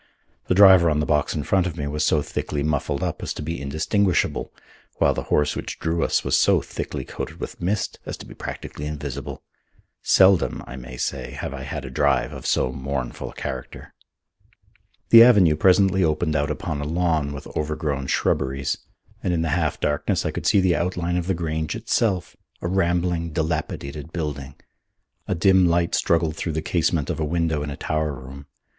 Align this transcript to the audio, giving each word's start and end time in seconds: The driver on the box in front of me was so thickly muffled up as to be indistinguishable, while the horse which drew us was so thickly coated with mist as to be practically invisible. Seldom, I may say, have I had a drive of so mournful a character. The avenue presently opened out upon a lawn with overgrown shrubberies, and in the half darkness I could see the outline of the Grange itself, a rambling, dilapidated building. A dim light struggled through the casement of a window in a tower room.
The 0.47 0.55
driver 0.55 0.89
on 0.89 0.99
the 0.99 1.05
box 1.05 1.35
in 1.35 1.43
front 1.43 1.67
of 1.67 1.77
me 1.77 1.85
was 1.85 2.03
so 2.03 2.23
thickly 2.23 2.63
muffled 2.63 3.03
up 3.03 3.21
as 3.21 3.35
to 3.35 3.43
be 3.43 3.61
indistinguishable, 3.61 4.51
while 4.97 5.13
the 5.13 5.21
horse 5.29 5.55
which 5.55 5.77
drew 5.77 6.03
us 6.03 6.23
was 6.23 6.35
so 6.35 6.59
thickly 6.59 7.05
coated 7.05 7.39
with 7.39 7.61
mist 7.61 7.99
as 8.03 8.17
to 8.17 8.25
be 8.25 8.33
practically 8.33 8.87
invisible. 8.87 9.43
Seldom, 10.01 10.63
I 10.65 10.75
may 10.75 10.97
say, 10.97 11.33
have 11.33 11.53
I 11.53 11.61
had 11.61 11.85
a 11.85 11.91
drive 11.91 12.33
of 12.33 12.47
so 12.47 12.71
mournful 12.71 13.29
a 13.29 13.33
character. 13.35 13.93
The 15.09 15.21
avenue 15.21 15.55
presently 15.55 16.03
opened 16.03 16.35
out 16.35 16.49
upon 16.49 16.81
a 16.81 16.85
lawn 16.85 17.31
with 17.31 17.45
overgrown 17.55 18.07
shrubberies, 18.07 18.79
and 19.21 19.35
in 19.35 19.43
the 19.43 19.49
half 19.49 19.79
darkness 19.79 20.25
I 20.25 20.31
could 20.31 20.47
see 20.47 20.61
the 20.61 20.75
outline 20.77 21.15
of 21.17 21.27
the 21.27 21.35
Grange 21.35 21.75
itself, 21.75 22.35
a 22.59 22.67
rambling, 22.67 23.33
dilapidated 23.33 24.11
building. 24.11 24.55
A 25.27 25.35
dim 25.35 25.67
light 25.67 25.93
struggled 25.93 26.35
through 26.35 26.53
the 26.53 26.63
casement 26.63 27.11
of 27.11 27.19
a 27.19 27.23
window 27.23 27.61
in 27.61 27.69
a 27.69 27.77
tower 27.77 28.13
room. 28.13 28.47